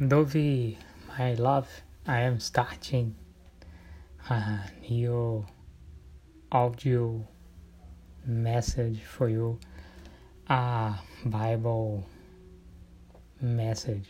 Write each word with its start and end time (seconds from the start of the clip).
Dove, 0.00 0.76
my 1.08 1.34
love, 1.34 1.68
I 2.06 2.20
am 2.20 2.38
starting 2.38 3.16
a 4.30 4.60
new 4.88 5.44
audio 6.52 7.26
message 8.24 9.02
for 9.02 9.28
you, 9.28 9.58
a 10.48 10.94
Bible 11.24 12.06
message. 13.40 14.08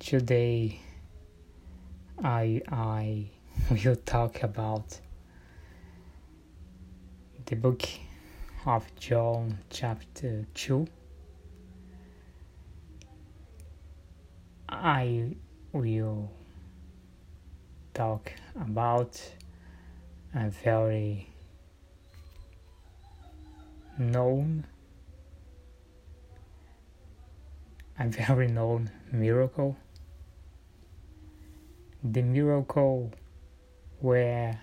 Today, 0.00 0.80
I 2.20 2.62
I 2.68 3.26
will 3.84 3.94
talk 3.94 4.42
about 4.42 4.98
the 7.46 7.54
book 7.54 7.84
of 8.66 8.92
John, 8.96 9.58
chapter 9.70 10.46
two. 10.52 10.88
I 14.74 15.36
will 15.72 16.30
talk 17.94 18.32
about 18.60 19.20
a 20.34 20.50
very 20.50 21.28
known 23.96 24.66
a 27.98 28.08
very 28.08 28.48
known 28.48 28.90
miracle. 29.12 29.76
The 32.02 32.22
miracle 32.22 33.12
where 34.00 34.60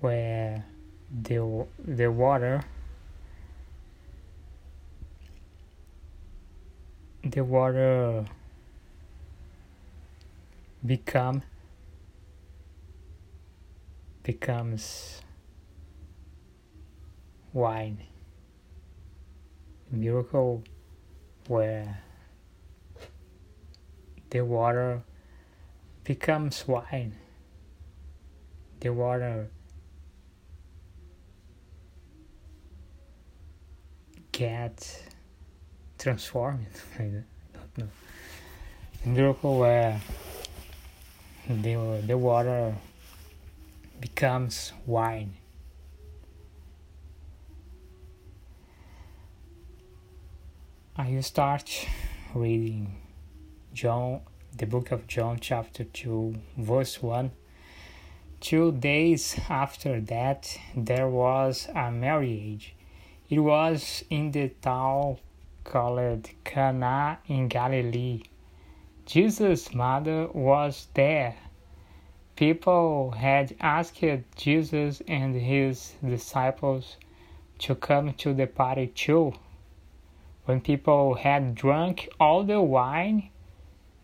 where 0.00 0.64
the 1.10 1.66
the 1.84 2.10
water 2.10 2.62
the 7.30 7.44
water 7.44 8.24
become 10.84 11.42
becomes 14.22 15.22
wine. 17.52 17.98
Miracle 19.90 20.62
where 21.46 22.02
the 24.30 24.40
water 24.42 25.02
becomes 26.04 26.68
wine 26.68 27.14
the 28.80 28.92
water 28.92 29.48
get 35.98 36.02
transformed 36.02 36.66
I 36.98 37.02
don't 37.52 37.78
know 37.78 37.88
miracle 39.04 39.58
where 39.58 40.00
the, 41.48 42.02
the 42.06 42.18
water 42.18 42.74
becomes 44.00 44.72
wine 44.86 45.34
I 50.96 51.20
start 51.20 51.86
reading 52.34 52.96
John, 53.72 54.22
the 54.56 54.66
book 54.66 54.90
of 54.90 55.06
John, 55.06 55.38
chapter 55.40 55.84
2, 55.84 56.34
verse 56.56 57.00
1. 57.00 57.30
Two 58.40 58.72
days 58.72 59.38
after 59.48 60.00
that, 60.00 60.58
there 60.74 61.08
was 61.08 61.68
a 61.72 61.92
marriage. 61.92 62.74
It 63.30 63.38
was 63.38 64.02
in 64.10 64.32
the 64.32 64.48
town 64.48 65.18
called 65.68 66.30
Cana 66.44 67.18
in 67.26 67.46
Galilee. 67.46 68.22
Jesus' 69.04 69.74
mother 69.74 70.26
was 70.28 70.88
there. 70.94 71.36
People 72.36 73.10
had 73.10 73.54
asked 73.60 74.02
Jesus 74.34 75.02
and 75.06 75.34
his 75.34 75.92
disciples 76.02 76.96
to 77.58 77.74
come 77.74 78.14
to 78.14 78.32
the 78.32 78.46
party 78.46 78.86
too. 78.86 79.34
When 80.46 80.62
people 80.62 81.16
had 81.16 81.54
drunk 81.54 82.08
all 82.18 82.44
the 82.44 82.62
wine, 82.62 83.28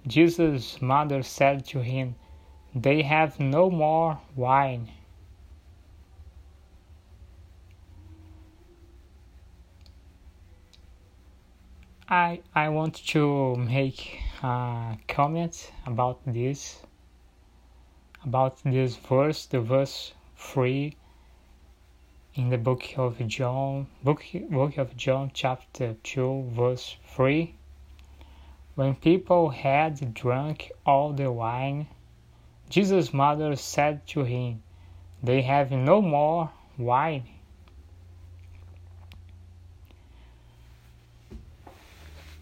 Jesus' 0.06 0.82
mother 0.82 1.22
said 1.22 1.64
to 1.68 1.82
him, 1.82 2.14
They 2.74 3.00
have 3.00 3.40
no 3.40 3.70
more 3.70 4.18
wine. 4.36 4.90
I, 12.08 12.40
I 12.54 12.68
want 12.68 12.96
to 13.06 13.56
make 13.56 14.20
uh, 14.42 14.46
a 14.46 14.98
comment 15.08 15.72
about 15.86 16.20
this, 16.26 16.82
about 18.22 18.62
this 18.62 18.96
verse, 18.96 19.46
the 19.46 19.62
verse 19.62 20.12
3 20.36 20.94
in 22.34 22.50
the 22.50 22.58
book 22.58 22.98
of 22.98 23.26
John, 23.26 23.86
book, 24.02 24.22
book 24.50 24.76
of 24.76 24.94
John, 24.98 25.30
chapter 25.32 25.96
2, 26.02 26.50
verse 26.52 26.96
3. 27.06 27.54
When 28.74 28.96
people 28.96 29.48
had 29.48 30.12
drunk 30.12 30.72
all 30.84 31.14
the 31.14 31.32
wine, 31.32 31.86
Jesus' 32.68 33.14
mother 33.14 33.56
said 33.56 34.06
to 34.08 34.24
him, 34.24 34.62
They 35.22 35.40
have 35.40 35.70
no 35.70 36.02
more 36.02 36.50
wine. 36.76 37.24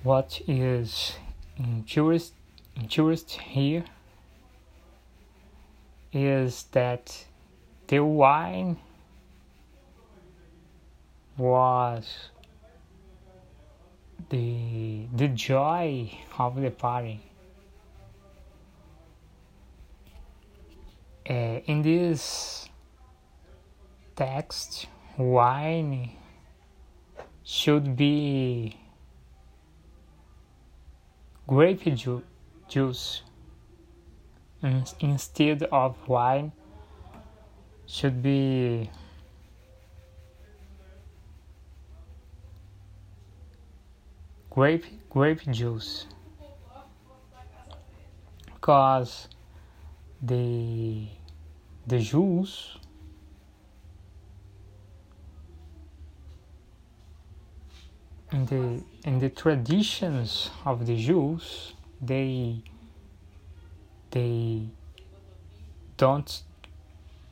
What 0.02 0.40
is 0.48 1.14
interest, 1.56 2.34
interest 2.74 3.30
here 3.30 3.84
is 6.12 6.64
that 6.72 7.24
the 7.86 8.00
wine 8.00 8.78
was 11.38 12.30
the 14.28 15.06
the 15.14 15.28
joy 15.28 16.10
of 16.36 16.60
the 16.60 16.72
party. 16.72 17.20
Uh, 21.30 21.62
in 21.66 21.82
this 21.82 22.68
text, 24.16 24.86
wine 25.16 26.10
should 27.44 27.94
be 27.96 28.81
grape 31.46 31.94
ju- 31.94 32.22
juice 32.68 33.22
instead 35.00 35.64
of 35.64 35.96
wine 36.08 36.52
should 37.86 38.22
be 38.22 38.88
grape 44.50 44.84
grape 45.10 45.42
juice. 45.50 46.06
Because 48.54 49.28
the 50.22 51.08
the 51.86 51.98
juice 51.98 52.78
in 58.32 58.46
the 58.46 58.82
in 59.08 59.18
the 59.18 59.28
traditions 59.28 60.50
of 60.64 60.86
the 60.86 60.96
Jews 60.96 61.74
they 62.00 62.62
they 64.10 64.68
don't 65.96 66.42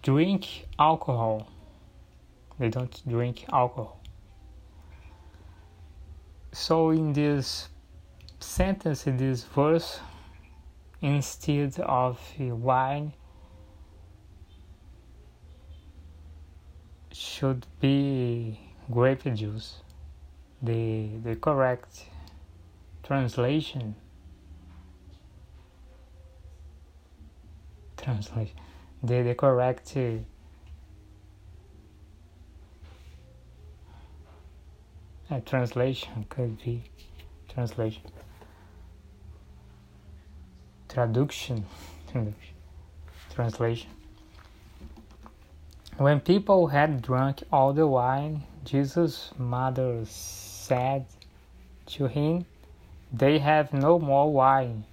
drink 0.03 0.66
alcohol. 0.78 1.49
They 2.59 2.69
don't 2.69 3.09
drink 3.09 3.44
alcohol. 3.53 4.00
So 6.53 6.91
in 6.91 7.13
this 7.13 7.69
sentence 8.39 9.07
in 9.07 9.16
this 9.16 9.45
verse 9.45 10.01
instead 11.03 11.78
of 11.80 12.21
wine 12.39 13.13
should 17.13 17.66
be 17.80 18.59
grape 18.91 19.22
juice 19.34 19.83
the 20.62 21.09
the 21.22 21.36
correct 21.36 22.04
translation. 23.03 23.95
Translation. 27.97 28.57
The, 29.03 29.22
the 29.22 29.34
correct 29.34 29.97
uh, 29.97 30.21
translation 35.45 36.27
could 36.28 36.63
be 36.63 36.83
translation. 37.48 38.03
Traduction. 40.89 41.65
Translation. 43.34 43.91
When 45.98 46.21
people 46.21 46.68
had 46.68 47.03
drunk 47.03 47.42
all 47.53 47.72
the 47.72 47.86
wine, 47.86 48.45
Jesus' 48.65 49.30
mother 49.39 50.04
said 50.71 51.05
to 51.84 52.07
him, 52.07 52.47
They 53.13 53.41
have 53.41 53.72
no 53.72 53.99
more 53.99 54.33
wine. 54.33 54.84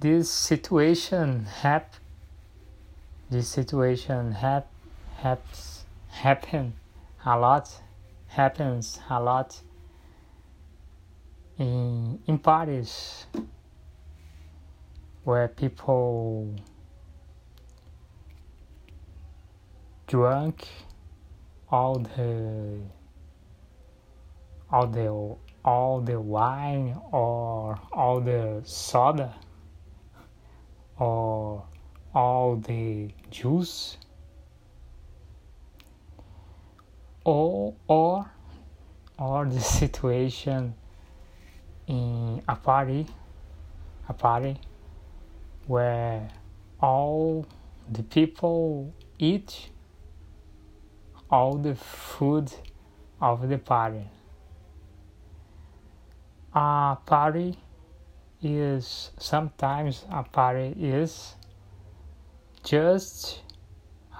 This 0.00 0.28
situation 0.28 1.44
hap 1.44 1.94
this 3.30 3.46
situation 3.46 4.32
hap 4.32 4.66
haps 5.18 5.84
happen 6.08 6.72
a 7.24 7.38
lot 7.38 7.66
happens 8.28 8.98
a 9.10 9.20
lot 9.20 9.60
in 11.58 12.18
in 12.26 12.38
parties 12.38 13.26
where 15.24 15.46
people 15.46 16.54
drunk 20.06 20.66
all 21.70 21.98
the 21.98 22.80
all 24.70 24.86
the 24.86 25.36
all 25.64 26.00
the 26.00 26.18
wine 26.18 26.96
or 27.12 27.78
all 27.92 28.20
the 28.20 28.60
soda 28.64 29.34
or 30.98 31.64
all 32.14 32.56
the 32.56 33.10
juice 33.30 33.98
or 37.24 37.74
or 37.86 38.30
or 39.18 39.44
the 39.46 39.60
situation 39.80 40.74
in 41.86 42.42
a 42.48 42.56
party 42.56 43.06
a 44.08 44.12
party 44.12 44.56
where 45.66 46.28
all 46.80 47.46
the 47.92 48.02
people 48.02 48.94
eat 49.18 49.68
all 51.30 51.56
the 51.56 51.74
food 51.74 52.52
of 53.20 53.48
the 53.48 53.58
party. 53.58 54.04
A 56.54 56.96
party 57.04 57.58
is 58.42 59.10
sometimes 59.18 60.04
a 60.10 60.22
party 60.22 60.74
is 60.78 61.34
just 62.64 63.42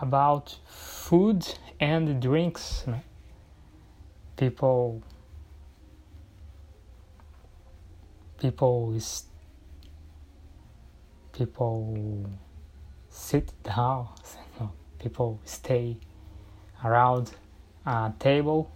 about 0.01 0.59
food 0.67 1.47
and 1.81 2.21
drinks. 2.21 2.85
People 4.37 5.03
people 8.39 8.93
is 8.95 9.25
people 11.33 12.27
sit 13.09 13.53
down, 13.63 14.09
people 14.99 15.41
stay 15.45 15.97
around 16.85 17.33
a 17.87 18.13
table. 18.19 18.71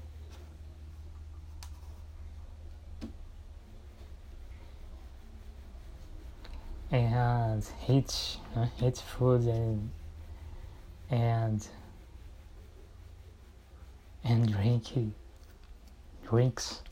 And 6.91 7.67
eat, 7.89 8.37
uh, 8.55 8.67
eat 8.83 8.99
food 8.99 9.43
and 9.43 9.91
and 11.11 11.67
and 14.25 14.53
drink 14.53 15.15
drinks. 16.29 16.83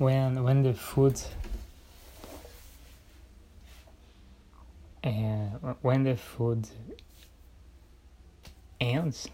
when 0.00 0.42
when 0.42 0.62
the 0.62 0.72
food 0.72 1.20
uh, 5.02 5.74
when 5.82 6.04
the 6.04 6.16
food 6.16 6.68
ends 8.80 9.28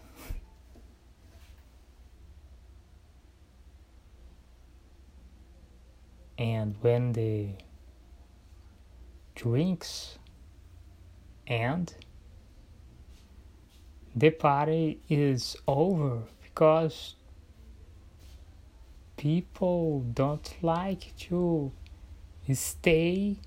and 6.37 6.75
when 6.81 7.13
the 7.13 7.49
drinks 9.35 10.17
end 11.47 11.95
the 14.15 14.29
party 14.29 14.99
is 15.09 15.55
over 15.67 16.23
because 16.41 17.15
people 19.15 20.05
don't 20.13 20.55
like 20.61 21.15
to 21.17 21.71
stay 22.53 23.37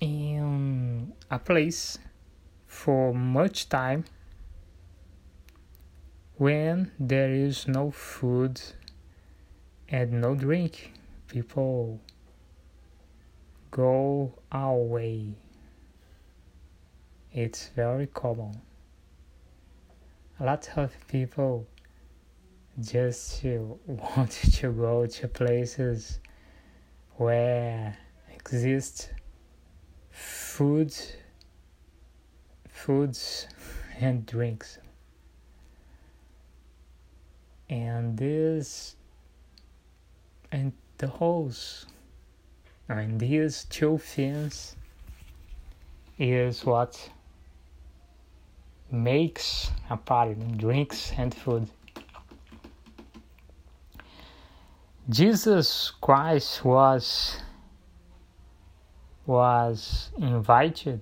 in 0.00 1.12
a 1.30 1.38
place 1.38 1.98
for 2.66 3.12
much 3.12 3.68
time 3.68 4.04
when 6.36 6.92
there 6.98 7.32
is 7.32 7.66
no 7.66 7.90
food 7.90 8.60
and 9.88 10.20
no 10.20 10.34
drink. 10.34 10.92
People 11.26 12.00
go 13.70 14.32
away. 14.52 15.34
It's 17.32 17.68
very 17.68 18.06
common. 18.06 18.60
A 20.40 20.44
lot 20.44 20.68
of 20.76 20.92
people 21.08 21.66
just 22.80 23.44
want 23.86 24.30
to 24.30 24.72
go 24.72 25.06
to 25.06 25.28
places 25.28 26.20
where 27.16 27.98
exist 28.32 29.10
food 30.58 30.92
foods 32.68 33.46
and 34.00 34.26
drinks. 34.26 34.78
And 37.70 38.18
this 38.18 38.96
and 40.50 40.72
the 40.96 41.06
holes. 41.06 41.86
And 42.88 43.20
these 43.20 43.66
two 43.70 43.98
things 43.98 44.74
is 46.18 46.64
what 46.64 47.08
makes 48.90 49.70
a 49.90 49.96
party 49.96 50.34
drinks 50.56 51.12
and 51.16 51.32
food. 51.32 51.68
Jesus 55.08 55.92
Christ 56.00 56.64
was 56.64 57.38
was 59.28 60.10
invited 60.18 61.00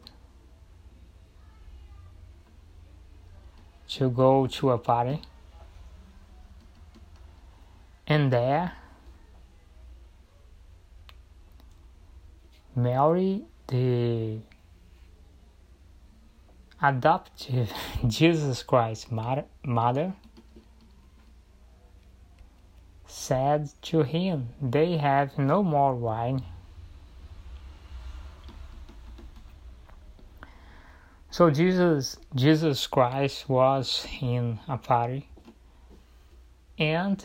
to 3.89 4.10
go 4.10 4.48
to 4.48 4.72
a 4.72 4.79
party 4.79 5.22
and 8.08 8.32
there 8.32 8.72
Mary 12.74 13.44
the 13.69 14.39
adoptive 16.82 17.72
Jesus 18.08 18.62
Christ 18.65 19.10
mother 19.10 20.12
said 23.06 23.70
to 23.82 24.03
him, 24.03 24.48
They 24.60 24.96
have 24.98 25.39
no 25.39 25.62
more 25.62 25.94
wine. 25.94 26.43
So 31.36 31.50
Jesus 31.50 32.16
Jesus 32.34 32.86
Christ 32.86 33.46
was 33.46 34.06
in 34.22 34.58
a 34.69 34.78
party 34.78 35.28
and 36.78 37.22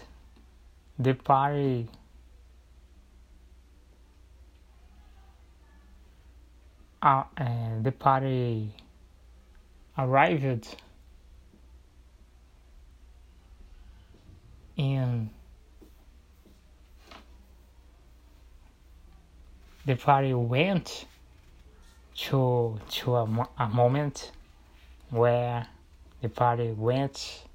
the 1.00 1.14
party 1.14 1.88
uh, 7.02 7.24
uh, 7.38 7.82
the 7.82 7.94
party 7.94 8.76
arrived 9.98 10.76
in 14.76 15.30
the 19.86 19.96
party 19.96 20.34
went 20.34 21.06
to 22.22 22.78
to 22.88 23.16
a, 23.16 23.50
a 23.58 23.68
moment 23.70 24.32
where 25.10 25.66
the 26.22 26.30
party 26.30 26.72
went 26.72 27.46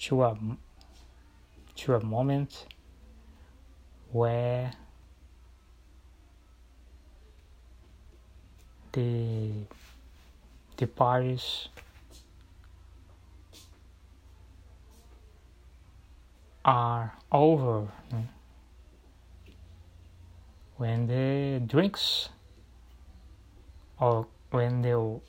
to 0.00 0.24
a 0.24 0.36
to 1.76 1.94
a 1.94 2.04
moment 2.04 2.66
where 4.10 4.72
the 8.92 9.52
the 10.76 10.86
parties 10.88 11.68
are 16.64 17.12
over 17.30 17.86
mm, 18.12 18.26
when 20.78 21.06
the 21.06 21.60
drinks 21.64 22.30
or 24.00 24.26
when 24.50 24.82
the 24.82 25.20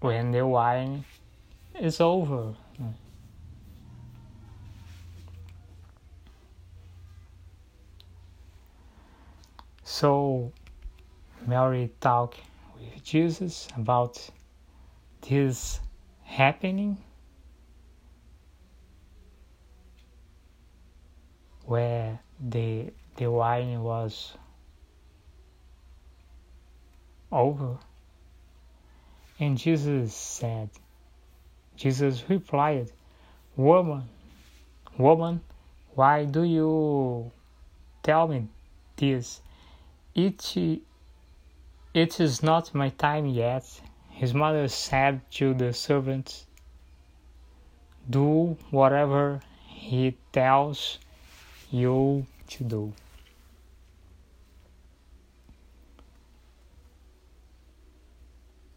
when 0.00 0.32
the 0.32 0.46
wine 0.46 1.04
is 1.80 2.00
over. 2.00 2.54
So 9.84 10.52
Mary 11.46 11.92
talked 12.00 12.40
with 12.74 13.04
Jesus 13.04 13.68
about 13.76 14.18
this 15.28 15.80
happening. 16.24 16.98
Where 21.64 22.18
the 22.40 22.92
the 23.16 23.30
wine 23.30 23.82
was 23.82 24.34
over 27.32 27.78
and 29.40 29.58
Jesus 29.58 30.14
said 30.14 30.70
Jesus 31.76 32.24
replied 32.28 32.92
woman 33.56 34.04
woman 34.98 35.40
why 35.94 36.24
do 36.24 36.42
you 36.42 37.30
tell 38.02 38.26
me 38.26 38.48
this? 38.96 39.42
It 40.14 40.56
it 40.56 42.20
is 42.20 42.42
not 42.42 42.74
my 42.74 42.88
time 42.88 43.26
yet. 43.26 43.64
His 44.10 44.32
mother 44.32 44.68
said 44.68 45.20
to 45.32 45.52
the 45.52 45.72
servants 45.74 46.46
do 48.08 48.56
whatever 48.70 49.40
he 49.66 50.16
tells 50.32 50.98
you 51.70 52.26
to 52.48 52.64
do. 52.64 52.92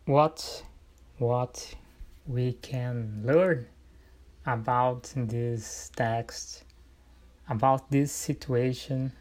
What 0.05 0.63
what 1.17 1.73
we 2.27 2.53
can 2.53 3.23
learn 3.25 3.65
about 4.45 5.11
this 5.15 5.89
text, 5.95 6.63
about 7.49 7.89
this 7.89 8.11
situation, 8.11 9.11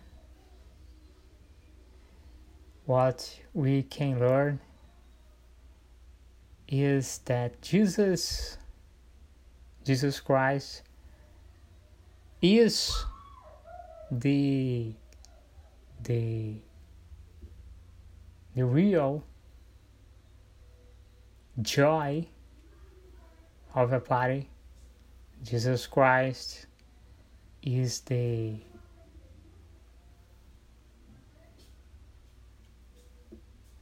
what 2.84 3.40
we 3.54 3.84
can 3.84 4.20
learn 4.20 4.60
is 6.68 7.20
that 7.24 7.62
Jesus 7.62 8.58
Jesus 9.86 10.20
Christ 10.20 10.82
is 12.42 12.94
the 14.10 14.92
the 16.02 16.56
the 18.54 18.64
real 18.66 19.24
joy 21.62 22.26
of 23.74 23.92
a 23.92 24.00
party 24.00 24.48
jesus 25.42 25.86
christ 25.86 26.66
is 27.62 28.00
the 28.00 28.54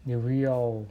the 0.06 0.16
real 0.16 0.86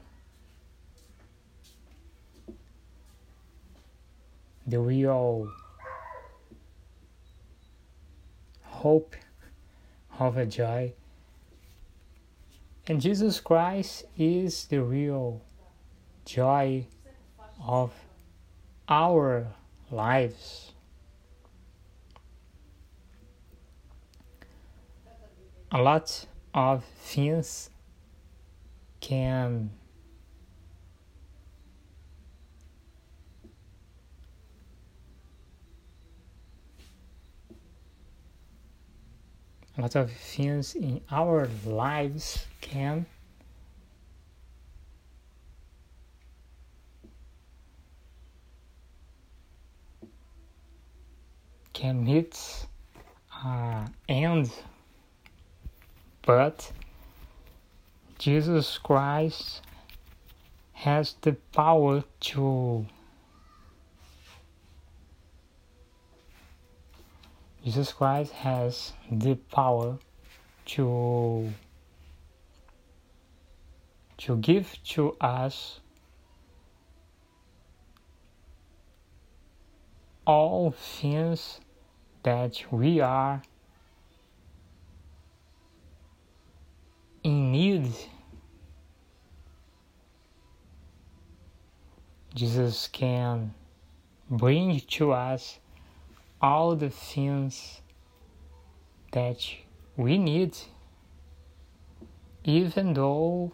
the 4.67 4.79
real 4.79 5.51
hope 8.61 9.15
of 10.19 10.37
a 10.37 10.45
joy. 10.45 10.93
And 12.87 13.01
Jesus 13.01 13.39
Christ 13.39 14.05
is 14.17 14.65
the 14.65 14.81
real 14.81 15.41
joy 16.25 16.85
of 17.65 17.91
our 18.87 19.47
lives. 19.89 20.71
A 25.71 25.81
lot 25.81 26.25
of 26.53 26.83
things 26.83 27.69
can 28.99 29.71
a 39.77 39.81
lot 39.81 39.95
of 39.95 40.11
things 40.11 40.75
in 40.75 41.01
our 41.09 41.49
lives 41.65 42.45
can 42.59 43.05
can 51.81 52.03
meet 52.05 52.37
uh, 53.43 53.87
but 56.21 56.71
Jesus 58.19 58.77
Christ 58.77 59.61
has 60.73 61.15
the 61.21 61.33
power 61.51 62.03
to 62.19 62.85
Jesus 67.65 67.91
Christ 67.93 68.31
has 68.33 68.93
the 69.11 69.33
power 69.33 69.97
to 70.65 71.51
to 74.19 74.37
give 74.37 74.77
to 74.83 75.17
us 75.19 75.79
all 80.27 80.69
things 80.69 81.59
that 82.23 82.63
we 82.71 82.99
are 82.99 83.41
in 87.23 87.51
need. 87.51 87.91
Jesus 92.33 92.87
can 92.87 93.53
bring 94.29 94.79
to 94.79 95.11
us 95.11 95.59
all 96.41 96.75
the 96.75 96.89
things 96.89 97.81
that 99.11 99.37
we 99.97 100.17
need, 100.17 100.57
even 102.43 102.93
though 102.93 103.51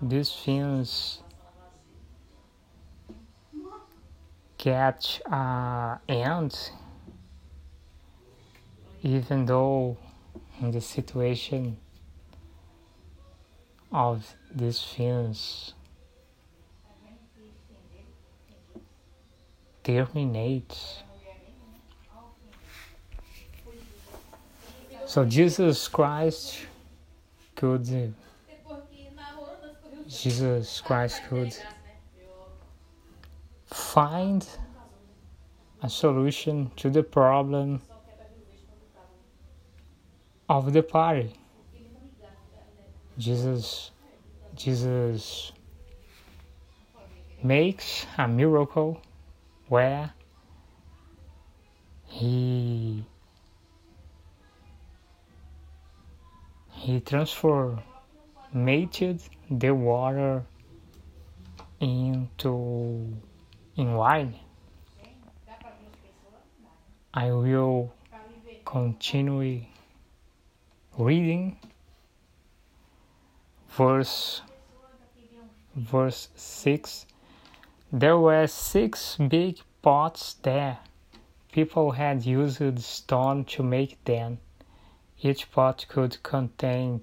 these 0.00 0.32
things 0.32 1.22
get 4.56 5.20
uh, 5.30 5.96
end, 6.08 6.70
even 9.02 9.46
though 9.46 9.96
in 10.60 10.70
the 10.70 10.80
situation 10.80 11.76
of 13.92 14.34
these 14.54 14.84
things 14.84 15.74
terminates. 19.82 21.02
So 25.06 25.24
Jesus 25.24 25.88
Christ 25.88 26.66
could 27.56 28.14
Jesus 30.08 30.80
Christ 30.80 31.22
could 31.28 31.54
find 33.66 34.46
a 35.82 35.88
solution 35.88 36.70
to 36.76 36.90
the 36.90 37.02
problem 37.02 37.80
of 40.50 40.72
the 40.72 40.82
party. 40.82 41.32
Jesus 43.16 43.92
Jesus 44.56 45.52
makes 47.40 48.04
a 48.18 48.26
miracle 48.26 49.00
where 49.68 50.12
he 52.06 53.04
He 56.72 56.98
transformed 57.00 57.82
the 59.50 59.70
water 59.70 60.44
into 61.78 63.06
in 63.76 63.92
wine. 63.94 64.34
I 67.14 67.30
will 67.30 67.92
continue 68.64 69.66
reading 71.00 71.58
verse 73.70 74.42
verse 75.74 76.28
6 76.34 77.06
there 77.92 78.16
were 78.16 78.46
six 78.46 79.16
big 79.16 79.58
pots 79.82 80.34
there. 80.34 80.78
People 81.50 81.90
had 81.90 82.24
used 82.24 82.78
stone 82.78 83.44
to 83.46 83.64
make 83.64 84.04
them. 84.04 84.38
Each 85.20 85.50
pot 85.50 85.86
could 85.88 86.22
contain 86.22 87.00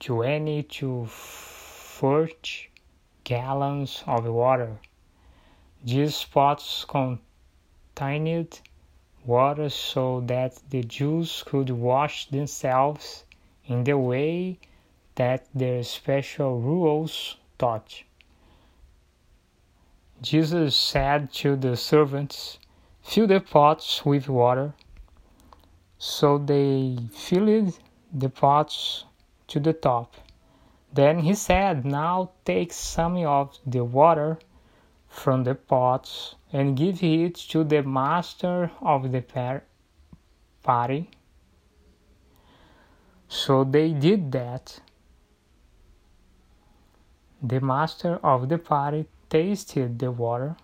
20 0.00 0.62
to 0.62 1.04
40 1.04 2.70
gallons 3.24 4.02
of 4.06 4.24
water. 4.24 4.78
These 5.84 6.24
pots 6.24 6.86
contained 6.88 8.60
water 9.24 9.68
so 9.68 10.20
that 10.26 10.58
the 10.70 10.82
Jews 10.82 11.42
could 11.46 11.70
wash 11.70 12.28
themselves 12.28 13.24
in 13.66 13.84
the 13.84 13.96
way 13.96 14.58
that 15.14 15.46
their 15.54 15.82
special 15.82 16.60
rules 16.60 17.36
taught. 17.58 18.02
Jesus 20.20 20.76
said 20.76 21.32
to 21.34 21.56
the 21.56 21.76
servants, 21.76 22.58
Fill 23.02 23.26
the 23.26 23.40
pots 23.40 24.06
with 24.06 24.28
water. 24.28 24.74
So 25.98 26.38
they 26.38 26.96
filled 27.12 27.78
the 28.12 28.28
pots 28.28 29.04
to 29.48 29.58
the 29.58 29.72
top. 29.72 30.14
Then 30.92 31.20
he 31.20 31.34
said, 31.34 31.84
Now 31.84 32.30
take 32.44 32.72
some 32.72 33.16
of 33.24 33.58
the 33.66 33.84
water 33.84 34.38
from 35.08 35.44
the 35.44 35.54
pots 35.54 36.36
and 36.52 36.76
give 36.76 37.02
it 37.02 37.34
to 37.34 37.64
the 37.64 37.82
master 37.82 38.70
of 38.80 39.10
the 39.10 39.22
party. 40.62 41.10
So 43.28 43.64
they 43.64 43.92
did 43.92 44.30
that. 44.32 44.80
The 47.42 47.60
master 47.60 48.20
of 48.22 48.48
the 48.48 48.58
party 48.58 49.06
tasted 49.30 49.98
the 49.98 50.10
water. 50.10 50.56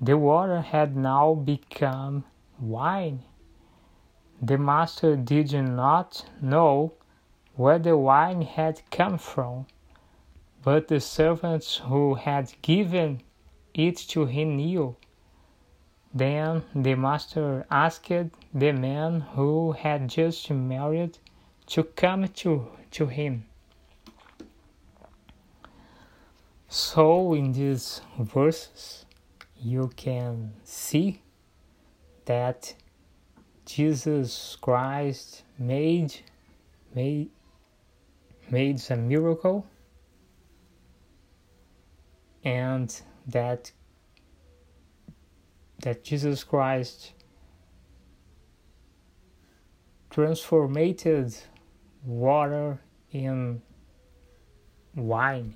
The 0.00 0.18
water 0.18 0.60
had 0.60 0.94
now 0.96 1.34
become 1.34 2.24
wine. 2.60 3.24
The 4.40 4.58
master 4.58 5.16
did 5.16 5.52
not 5.52 6.26
know 6.40 6.92
where 7.54 7.78
the 7.78 7.96
wine 7.96 8.42
had 8.42 8.82
come 8.90 9.18
from, 9.18 9.66
but 10.62 10.86
the 10.86 11.00
servants 11.00 11.78
who 11.78 12.14
had 12.14 12.52
given 12.62 13.22
it 13.78 13.96
to 13.96 14.26
him 14.26 14.56
knew. 14.56 14.96
Then 16.12 16.64
the 16.74 16.94
master 16.96 17.64
asked 17.70 18.10
the 18.52 18.72
man 18.72 19.20
who 19.20 19.72
had 19.72 20.08
just 20.08 20.50
married 20.50 21.18
to 21.66 21.84
come 21.84 22.26
to, 22.28 22.68
to 22.90 23.06
him. 23.06 23.44
So, 26.68 27.34
in 27.34 27.52
these 27.52 28.02
verses, 28.18 29.06
you 29.56 29.90
can 29.96 30.52
see 30.64 31.22
that 32.26 32.74
Jesus 33.64 34.56
Christ 34.60 35.44
made 35.58 36.14
made 36.94 37.30
made 38.50 38.80
a 38.90 38.96
miracle 38.96 39.66
and 42.44 43.02
that 43.28 43.70
that 45.82 46.02
Jesus 46.02 46.42
Christ 46.42 47.12
transformed 50.10 50.74
water 52.04 52.80
in 53.12 53.62
wine. 54.96 55.54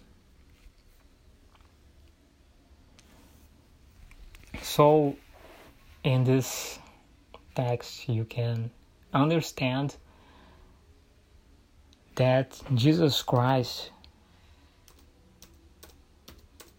So, 4.62 5.16
in 6.04 6.22
this 6.22 6.78
text, 7.56 8.08
you 8.08 8.24
can 8.24 8.70
understand 9.12 9.96
that 12.14 12.60
Jesus 12.74 13.22
Christ 13.22 13.90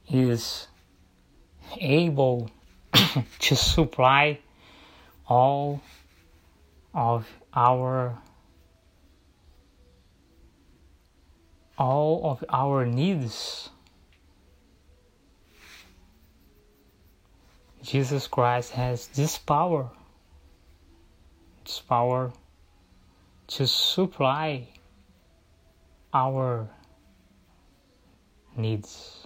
is 0.10 0.68
able 1.80 2.50
to 3.40 3.56
supply 3.56 4.40
all 5.28 5.82
of 6.94 7.28
our 7.54 8.18
all 11.78 12.32
of 12.32 12.44
our 12.50 12.86
needs 12.86 13.70
Jesus 17.84 18.28
Christ 18.28 18.72
has 18.72 19.08
this 19.08 19.38
power, 19.38 19.90
this 21.66 21.82
power 21.82 22.32
to 23.48 23.68
supply 23.68 24.70
our 26.14 26.70
needs. 28.56 29.23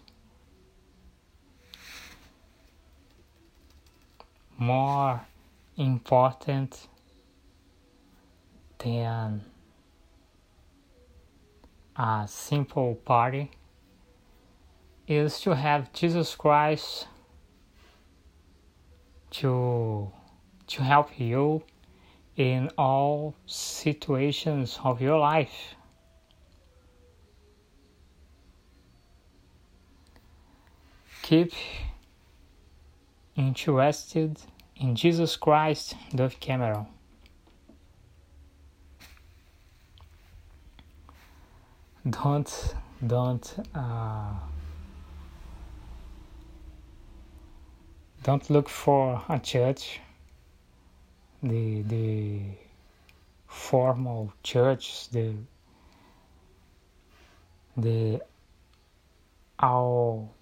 More 4.57 5.21
important 5.77 6.87
than 8.79 9.43
a 11.95 12.25
simple 12.27 12.95
party 12.95 13.51
is 15.07 15.39
to 15.41 15.55
have 15.55 15.93
Jesus 15.93 16.35
Christ 16.35 17.07
to 19.31 20.11
to 20.67 20.83
help 20.83 21.19
you 21.19 21.63
in 22.35 22.69
all 22.77 23.35
situations 23.45 24.79
of 24.83 25.01
your 25.01 25.17
life. 25.17 25.75
Keep 31.21 31.53
interested 33.37 34.41
in 34.75 34.95
Jesus 34.95 35.37
Christ, 35.37 35.95
Dove 36.13 36.39
Cameron. 36.39 36.87
Don't 42.09 42.75
don't 43.05 43.55
uh, 43.75 44.33
don't 48.23 48.49
look 48.49 48.69
for 48.69 49.21
a 49.29 49.39
church 49.39 49.99
the 51.43 51.81
the 51.83 52.39
formal 53.47 54.33
church 54.41 55.09
the 55.09 55.33
the 57.75 58.21
all 59.59 60.33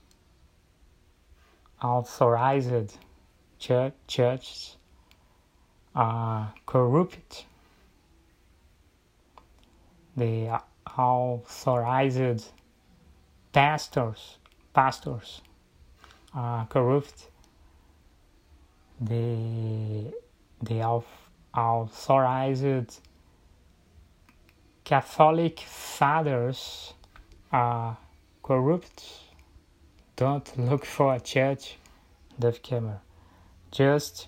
authorized 1.81 2.97
church 3.59 3.93
churches 4.07 4.77
are 5.95 6.53
uh, 6.53 6.59
corrupt 6.65 7.45
the 10.17 10.59
authorized 10.97 12.51
pastors 13.51 14.37
pastors 14.73 15.41
are 16.33 16.65
corrupt 16.67 17.29
the 18.99 20.11
the 20.61 20.81
authorized 21.53 22.99
Catholic 24.85 25.61
fathers 25.61 26.93
are 27.51 27.97
corrupt. 28.43 29.24
Don't 30.15 30.57
look 30.57 30.85
for 30.85 31.13
a 31.15 31.19
church, 31.19 31.77
Dove 32.39 32.61
Cameron. 32.61 32.99
Just 33.71 34.27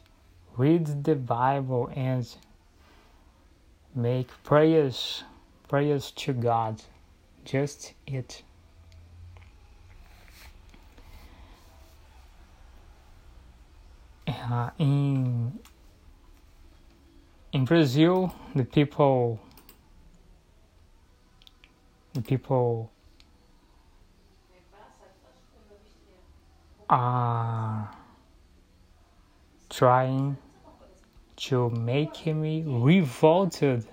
read 0.57 1.03
the 1.03 1.15
Bible 1.15 1.89
and 1.95 2.27
make 3.95 4.29
prayers, 4.43 5.23
prayers 5.67 6.11
to 6.11 6.33
God. 6.33 6.81
Just 7.45 7.93
it. 8.05 8.43
uh, 14.51 14.69
in 14.77 15.59
in 17.51 17.65
Brazil, 17.65 18.33
the 18.55 18.63
people 18.63 19.39
the 22.13 22.21
people 22.21 22.91
are 26.89 27.89
trying 29.69 30.37
to 31.35 31.69
make 31.69 32.25
me 32.25 32.63
revolted 32.65 33.85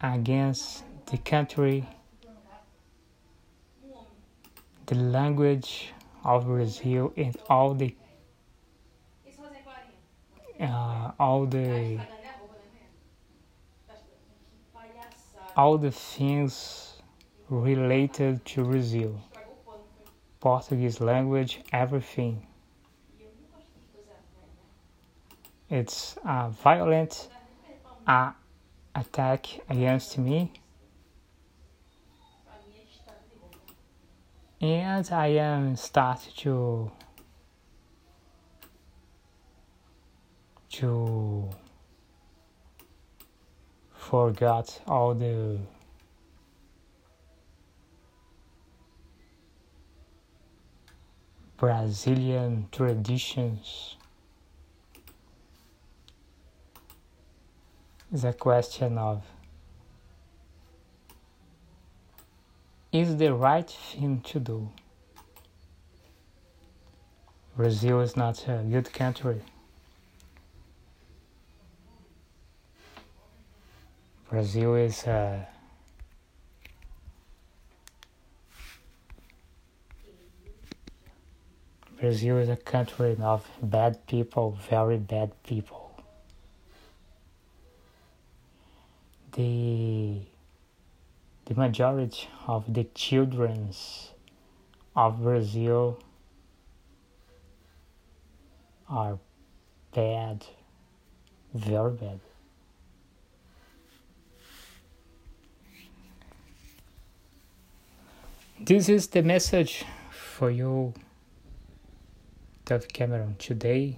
against 0.00 0.84
the 1.06 1.18
country, 1.18 1.88
the 4.86 4.94
language 4.94 5.92
of 6.24 6.46
Brazil, 6.46 7.12
and 7.16 7.36
all 7.48 7.74
the 7.74 7.94
uh, 10.60 11.12
all 11.18 11.46
the 11.46 11.98
all 15.56 15.78
the 15.78 15.90
things 15.90 16.94
related 17.48 18.44
to 18.44 18.64
Brazil. 18.64 19.20
Portuguese 20.40 21.00
language, 21.00 21.60
everything. 21.72 22.46
It's 25.68 26.16
a 26.24 26.50
violent 26.50 27.28
uh, 28.06 28.32
attack 28.94 29.46
against 29.68 30.18
me. 30.18 30.52
And 34.60 35.08
I 35.12 35.26
am 35.28 35.76
start 35.76 36.26
to 36.38 36.90
to 40.72 41.48
forgot 43.94 44.80
all 44.86 45.14
the 45.14 45.58
Brazilian 51.60 52.66
traditions. 52.72 53.96
It's 58.10 58.24
a 58.24 58.32
question 58.32 58.96
of 58.96 59.22
is 62.90 63.18
the 63.18 63.34
right 63.34 63.68
thing 63.68 64.22
to 64.22 64.40
do. 64.40 64.70
Brazil 67.58 68.00
is 68.00 68.16
not 68.16 68.48
a 68.48 68.64
good 68.64 68.90
country. 68.94 69.42
Brazil 74.30 74.76
is 74.76 75.06
uh, 75.06 75.44
Brazil 82.00 82.38
is 82.38 82.48
a 82.48 82.56
country 82.56 83.14
of 83.20 83.46
bad 83.62 84.06
people, 84.06 84.58
very 84.70 84.96
bad 84.96 85.30
people. 85.42 86.02
The 89.32 90.20
the 91.44 91.54
majority 91.54 92.28
of 92.46 92.72
the 92.72 92.84
children 92.94 93.70
of 94.96 95.20
Brazil 95.20 95.98
are 98.88 99.18
bad, 99.94 100.46
very 101.52 101.92
bad. 101.92 102.20
This 108.60 108.88
is 108.88 109.08
the 109.08 109.22
message 109.22 109.84
for 110.10 110.50
you, 110.50 110.94
Dove 112.70 112.86
Cameron, 112.86 113.34
today. 113.36 113.96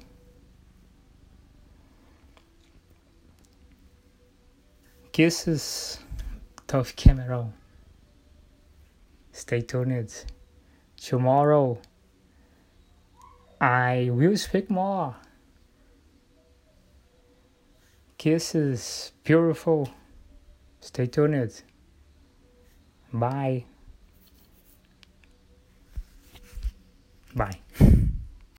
Kisses, 5.12 5.98
Dove 6.66 6.96
Cameron. 6.96 7.52
Stay 9.32 9.60
tuned. 9.60 10.24
Tomorrow, 10.96 11.80
I 13.60 14.08
will 14.10 14.38
speak 14.38 14.70
more. 14.70 15.16
Kisses, 18.16 19.12
beautiful. 19.22 19.90
Stay 20.80 21.08
tuned. 21.08 21.60
Bye. 23.12 23.66
Bye. 27.36 27.61